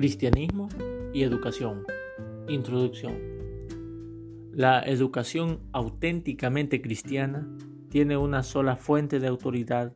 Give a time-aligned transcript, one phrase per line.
[0.00, 0.70] Cristianismo
[1.12, 1.84] y educación.
[2.48, 3.18] Introducción.
[4.54, 7.46] La educación auténticamente cristiana
[7.90, 9.92] tiene una sola fuente de autoridad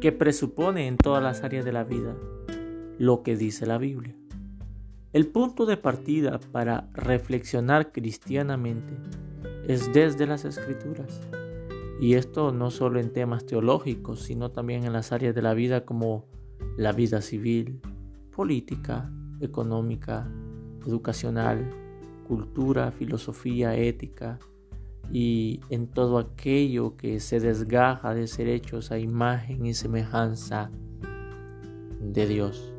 [0.00, 2.16] que presupone en todas las áreas de la vida
[2.98, 4.16] lo que dice la Biblia.
[5.12, 8.96] El punto de partida para reflexionar cristianamente
[9.68, 11.20] es desde las escrituras.
[12.00, 15.84] Y esto no solo en temas teológicos, sino también en las áreas de la vida
[15.84, 16.26] como
[16.76, 17.80] la vida civil,
[18.32, 20.28] política, económica,
[20.86, 21.70] educacional,
[22.26, 24.38] cultura, filosofía, ética
[25.12, 30.70] y en todo aquello que se desgaja de ser hechos a imagen y semejanza
[32.00, 32.72] de Dios.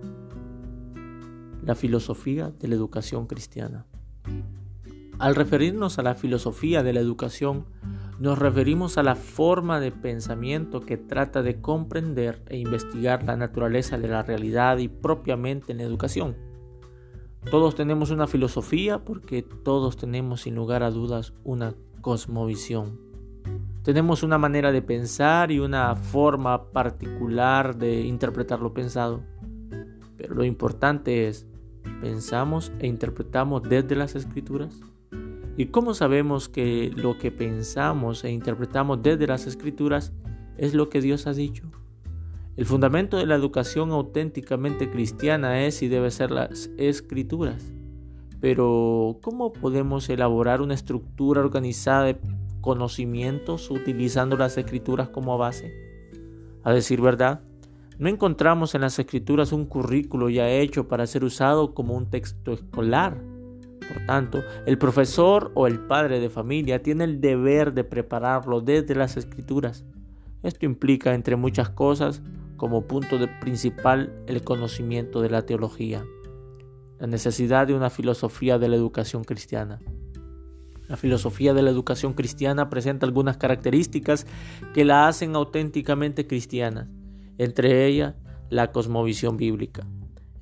[1.63, 3.85] La filosofía de la educación cristiana.
[5.19, 7.65] Al referirnos a la filosofía de la educación,
[8.19, 13.97] nos referimos a la forma de pensamiento que trata de comprender e investigar la naturaleza
[13.97, 16.52] de la realidad y propiamente en la educación.
[17.49, 22.99] Todos tenemos una filosofía porque todos tenemos sin lugar a dudas una cosmovisión.
[23.83, 29.23] Tenemos una manera de pensar y una forma particular de interpretar lo pensado.
[30.17, 31.45] Pero lo importante es,
[32.01, 34.79] ¿pensamos e interpretamos desde las escrituras?
[35.57, 40.13] ¿Y cómo sabemos que lo que pensamos e interpretamos desde las escrituras
[40.57, 41.69] es lo que Dios ha dicho?
[42.55, 47.73] El fundamento de la educación auténticamente cristiana es y debe ser las escrituras.
[48.39, 52.17] Pero, ¿cómo podemos elaborar una estructura organizada de
[52.61, 55.73] conocimientos utilizando las escrituras como base?
[56.63, 57.41] A decir verdad,
[57.97, 62.53] no encontramos en las escrituras un currículo ya hecho para ser usado como un texto
[62.53, 63.17] escolar
[63.83, 68.95] por tanto, el profesor o el padre de familia tiene el deber de prepararlo desde
[68.95, 69.83] las escrituras.
[70.41, 72.21] Esto implica, entre muchas cosas,
[72.63, 76.05] como punto de principal el conocimiento de la teología,
[76.97, 79.81] la necesidad de una filosofía de la educación cristiana.
[80.87, 84.25] La filosofía de la educación cristiana presenta algunas características
[84.73, 86.89] que la hacen auténticamente cristiana,
[87.37, 88.15] entre ellas
[88.49, 89.85] la cosmovisión bíblica.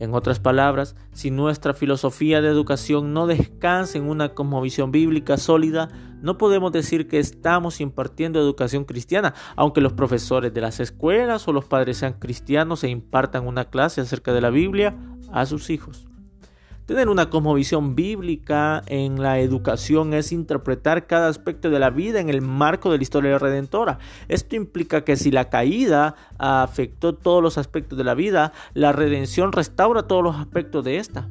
[0.01, 5.89] En otras palabras, si nuestra filosofía de educación no descansa en una cosmovisión bíblica sólida,
[6.23, 11.53] no podemos decir que estamos impartiendo educación cristiana, aunque los profesores de las escuelas o
[11.53, 14.97] los padres sean cristianos e impartan una clase acerca de la Biblia
[15.31, 16.07] a sus hijos.
[16.85, 22.29] Tener una cosmovisión bíblica en la educación es interpretar cada aspecto de la vida en
[22.29, 23.99] el marco de la historia redentora.
[24.27, 29.51] Esto implica que si la caída afectó todos los aspectos de la vida, la redención
[29.51, 31.29] restaura todos los aspectos de esta.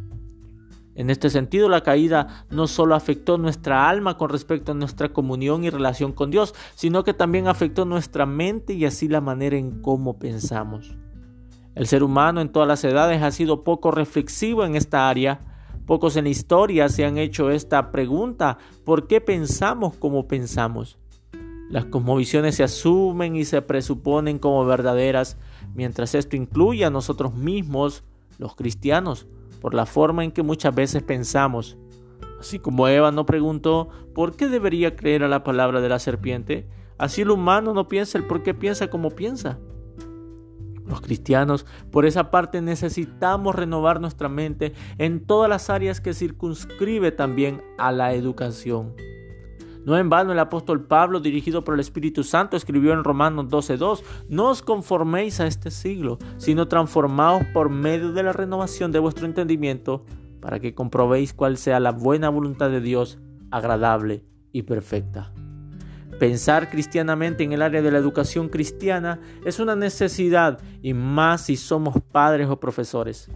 [0.94, 5.64] En este sentido, la caída no solo afectó nuestra alma con respecto a nuestra comunión
[5.64, 9.82] y relación con Dios, sino que también afectó nuestra mente y así la manera en
[9.82, 10.96] cómo pensamos.
[11.74, 15.50] El ser humano en todas las edades ha sido poco reflexivo en esta área
[15.90, 20.98] Pocos en la historia se han hecho esta pregunta, ¿por qué pensamos como pensamos?
[21.68, 25.36] Las cosmovisiones se asumen y se presuponen como verdaderas,
[25.74, 28.04] mientras esto incluye a nosotros mismos,
[28.38, 29.26] los cristianos,
[29.60, 31.76] por la forma en que muchas veces pensamos.
[32.38, 36.68] Así como Eva no preguntó, ¿por qué debería creer a la palabra de la serpiente?
[36.98, 39.58] Así el humano no piensa el por qué piensa como piensa.
[40.90, 47.12] Los cristianos, por esa parte, necesitamos renovar nuestra mente en todas las áreas que circunscribe
[47.12, 48.94] también a la educación.
[49.84, 54.02] No en vano el apóstol Pablo, dirigido por el Espíritu Santo, escribió en Romanos 12:2,
[54.28, 59.26] no os conforméis a este siglo, sino transformaos por medio de la renovación de vuestro
[59.26, 60.04] entendimiento,
[60.40, 63.18] para que comprobéis cuál sea la buena voluntad de Dios,
[63.50, 65.32] agradable y perfecta.
[66.20, 71.56] Pensar cristianamente en el área de la educación cristiana es una necesidad y más si
[71.56, 73.30] somos padres o profesores.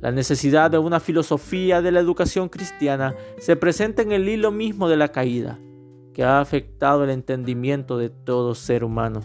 [0.00, 4.88] La necesidad de una filosofía de la educación cristiana se presenta en el hilo mismo
[4.88, 5.58] de la caída,
[6.14, 9.22] que ha afectado el entendimiento de todo ser humano.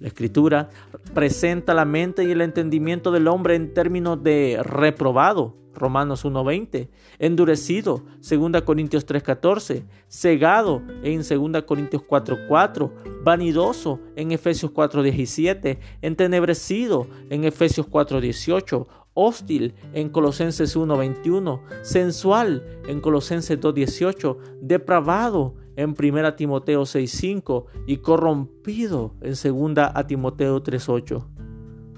[0.00, 0.70] La escritura
[1.14, 6.88] presenta la mente y el entendimiento del hombre en términos de reprobado, Romanos 1.20,
[7.18, 17.44] endurecido, 2 Corintios 3.14, cegado en 2 Corintios 4.4, vanidoso en Efesios 4.17, entenebrecido en
[17.44, 27.64] Efesios 4.18, hostil en Colosenses 1.21, sensual en Colosenses 2.18, depravado en 1 Timoteo 6.5
[27.86, 29.34] y corrompido en
[29.74, 31.24] 2 Timoteo 3.8.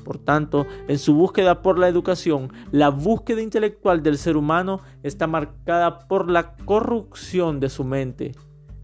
[0.05, 5.27] Por tanto, en su búsqueda por la educación, la búsqueda intelectual del ser humano está
[5.27, 8.33] marcada por la corrupción de su mente.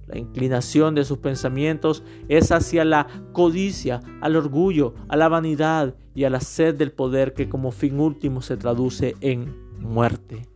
[0.07, 6.25] La inclinación de sus pensamientos es hacia la codicia, al orgullo, a la vanidad y
[6.25, 10.47] a la sed del poder que como fin último se traduce en muerte.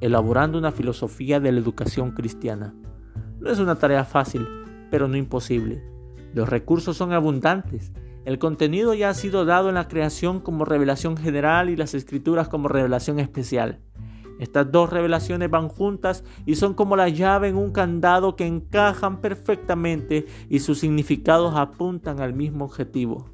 [0.00, 2.74] Elaborando una filosofía de la educación cristiana.
[3.44, 4.48] No es una tarea fácil,
[4.90, 5.84] pero no imposible.
[6.32, 7.92] Los recursos son abundantes.
[8.24, 12.48] El contenido ya ha sido dado en la creación como revelación general y las escrituras
[12.48, 13.80] como revelación especial.
[14.40, 19.20] Estas dos revelaciones van juntas y son como la llave en un candado que encajan
[19.20, 23.33] perfectamente y sus significados apuntan al mismo objetivo.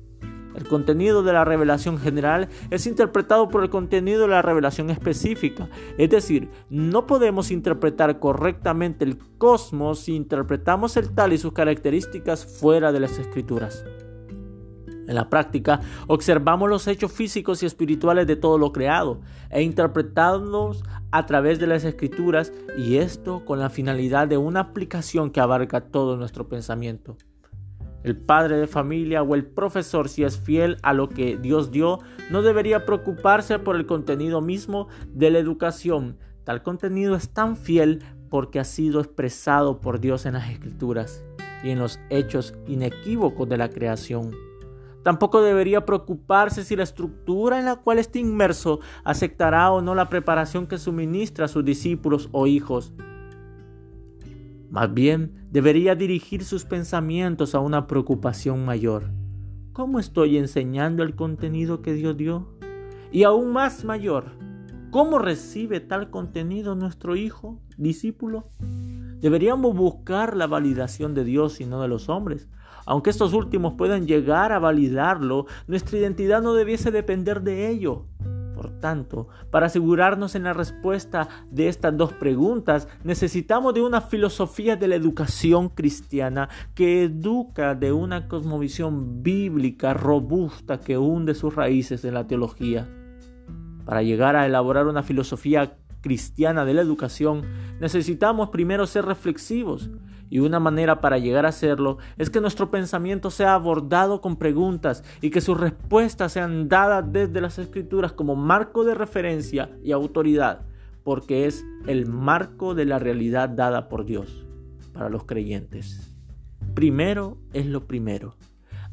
[0.54, 5.68] El contenido de la revelación general es interpretado por el contenido de la revelación específica.
[5.96, 12.44] Es decir, no podemos interpretar correctamente el cosmos si interpretamos el tal y sus características
[12.44, 13.84] fuera de las escrituras.
[15.10, 19.20] En la práctica, observamos los hechos físicos y espirituales de todo lo creado
[19.50, 25.30] e interpretamos a través de las escrituras y esto con la finalidad de una aplicación
[25.30, 27.16] que abarca todo nuestro pensamiento.
[28.02, 31.98] El padre de familia o el profesor, si es fiel a lo que Dios dio,
[32.30, 36.16] no debería preocuparse por el contenido mismo de la educación.
[36.44, 41.22] Tal contenido es tan fiel porque ha sido expresado por Dios en las escrituras
[41.62, 44.30] y en los hechos inequívocos de la creación.
[45.02, 50.08] Tampoco debería preocuparse si la estructura en la cual está inmerso aceptará o no la
[50.08, 52.92] preparación que suministra a sus discípulos o hijos.
[54.70, 59.10] Más bien, debería dirigir sus pensamientos a una preocupación mayor.
[59.72, 62.54] ¿Cómo estoy enseñando el contenido que Dios dio?
[63.10, 64.26] Y aún más mayor,
[64.92, 68.52] ¿cómo recibe tal contenido nuestro hijo, discípulo?
[69.20, 72.48] Deberíamos buscar la validación de Dios y no de los hombres.
[72.86, 78.06] Aunque estos últimos puedan llegar a validarlo, nuestra identidad no debiese depender de ello.
[78.60, 84.76] Por tanto, para asegurarnos en la respuesta de estas dos preguntas, necesitamos de una filosofía
[84.76, 92.04] de la educación cristiana que educa de una cosmovisión bíblica robusta que hunde sus raíces
[92.04, 92.86] en la teología.
[93.86, 97.46] Para llegar a elaborar una filosofía cristiana de la educación,
[97.80, 99.88] necesitamos primero ser reflexivos
[100.30, 105.04] y una manera para llegar a hacerlo es que nuestro pensamiento sea abordado con preguntas
[105.20, 110.62] y que sus respuestas sean dadas desde las escrituras como marco de referencia y autoridad,
[111.02, 114.46] porque es el marco de la realidad dada por Dios
[114.92, 116.14] para los creyentes.
[116.74, 118.36] Primero es lo primero.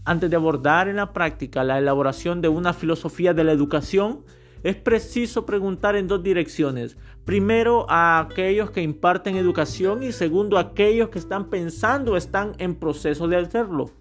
[0.05, 4.23] Antes de abordar en la práctica la elaboración de una filosofía de la educación,
[4.63, 6.97] es preciso preguntar en dos direcciones.
[7.25, 12.53] Primero a aquellos que imparten educación y segundo a aquellos que están pensando o están
[12.57, 13.91] en proceso de hacerlo.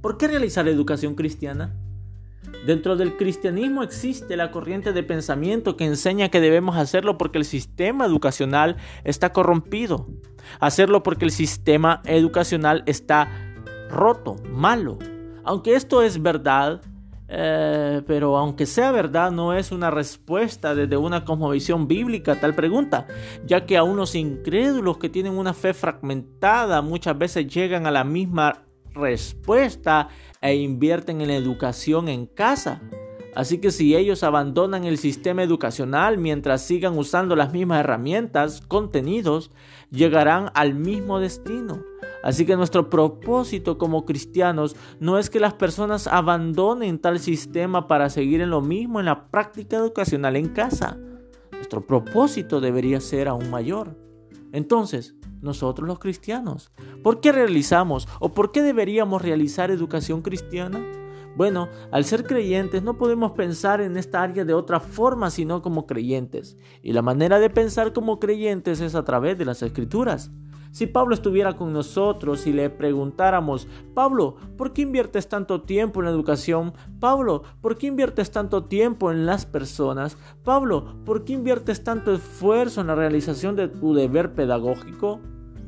[0.00, 1.74] ¿Por qué realizar educación cristiana?
[2.66, 7.44] Dentro del cristianismo existe la corriente de pensamiento que enseña que debemos hacerlo porque el
[7.44, 10.06] sistema educacional está corrompido.
[10.60, 13.28] Hacerlo porque el sistema educacional está
[13.90, 14.98] roto, malo.
[15.44, 16.80] Aunque esto es verdad,
[17.28, 22.54] eh, pero aunque sea verdad, no es una respuesta desde una cosmovisión bíblica a tal
[22.54, 23.06] pregunta,
[23.46, 28.04] ya que a unos incrédulos que tienen una fe fragmentada muchas veces llegan a la
[28.04, 30.08] misma respuesta
[30.40, 32.82] e invierten en la educación en casa.
[33.34, 39.50] Así que si ellos abandonan el sistema educacional mientras sigan usando las mismas herramientas, contenidos,
[39.90, 41.82] llegarán al mismo destino.
[42.24, 48.08] Así que nuestro propósito como cristianos no es que las personas abandonen tal sistema para
[48.08, 50.96] seguir en lo mismo en la práctica educacional en casa.
[51.52, 53.98] Nuestro propósito debería ser aún mayor.
[54.52, 60.82] Entonces, nosotros los cristianos, ¿por qué realizamos o por qué deberíamos realizar educación cristiana?
[61.36, 65.84] Bueno, al ser creyentes no podemos pensar en esta área de otra forma sino como
[65.86, 66.56] creyentes.
[66.80, 70.30] Y la manera de pensar como creyentes es a través de las escrituras.
[70.74, 76.06] Si Pablo estuviera con nosotros y le preguntáramos, Pablo, ¿por qué inviertes tanto tiempo en
[76.06, 76.72] la educación?
[76.98, 80.18] Pablo, ¿por qué inviertes tanto tiempo en las personas?
[80.42, 85.20] Pablo, ¿por qué inviertes tanto esfuerzo en la realización de tu deber pedagógico?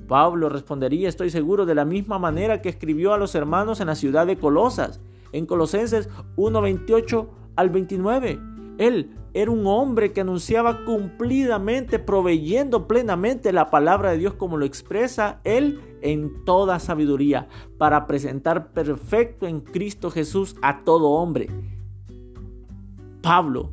[0.09, 3.95] Pablo respondería, estoy seguro, de la misma manera que escribió a los hermanos en la
[3.95, 4.99] ciudad de Colosas
[5.31, 8.41] en Colosenses 1:28 al 29.
[8.79, 14.64] Él era un hombre que anunciaba cumplidamente, proveyendo plenamente la palabra de Dios como lo
[14.64, 21.50] expresa él en toda sabiduría, para presentar perfecto en Cristo Jesús a todo hombre.
[23.21, 23.73] Pablo,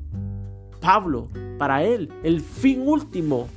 [0.81, 3.47] Pablo, para él, el fin último,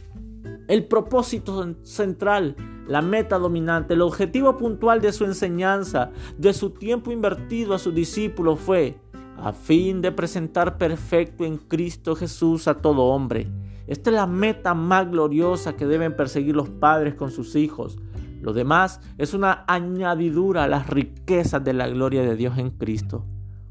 [0.68, 2.54] el propósito central
[2.86, 7.94] la meta dominante, el objetivo puntual de su enseñanza, de su tiempo invertido a sus
[7.94, 8.96] discípulos fue
[9.38, 13.48] a fin de presentar perfecto en Cristo Jesús a todo hombre.
[13.86, 17.98] Esta es la meta más gloriosa que deben perseguir los padres con sus hijos.
[18.40, 23.24] Lo demás es una añadidura a las riquezas de la gloria de Dios en Cristo.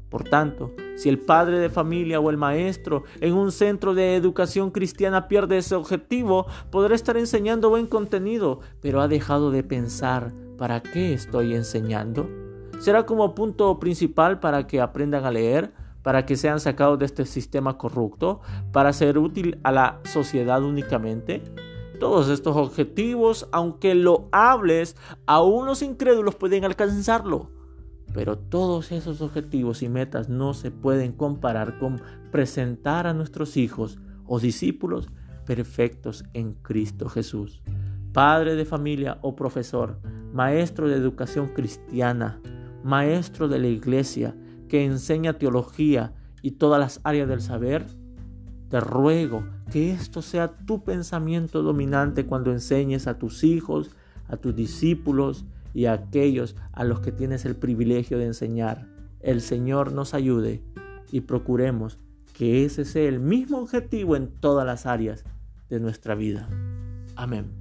[0.08, 4.70] Por tanto, si el padre de familia o el maestro en un centro de educación
[4.70, 10.82] cristiana pierde ese objetivo, podrá estar enseñando buen contenido, pero ha dejado de pensar, ¿para
[10.82, 12.45] qué estoy enseñando?
[12.78, 15.72] ¿Será como punto principal para que aprendan a leer?
[16.02, 18.40] ¿Para que sean sacados de este sistema corrupto?
[18.70, 21.42] ¿Para ser útil a la sociedad únicamente?
[21.98, 27.50] Todos estos objetivos, aunque lo hables, aún los incrédulos pueden alcanzarlo.
[28.12, 33.98] Pero todos esos objetivos y metas no se pueden comparar con presentar a nuestros hijos
[34.26, 35.08] o discípulos
[35.44, 37.62] perfectos en Cristo Jesús.
[38.12, 39.98] Padre de familia o profesor,
[40.32, 42.40] maestro de educación cristiana,
[42.86, 44.34] maestro de la iglesia
[44.68, 47.84] que enseña teología y todas las áreas del saber,
[48.68, 53.90] te ruego que esto sea tu pensamiento dominante cuando enseñes a tus hijos,
[54.28, 58.86] a tus discípulos y a aquellos a los que tienes el privilegio de enseñar.
[59.20, 60.62] El Señor nos ayude
[61.10, 61.98] y procuremos
[62.34, 65.24] que ese sea el mismo objetivo en todas las áreas
[65.68, 66.48] de nuestra vida.
[67.16, 67.55] Amén.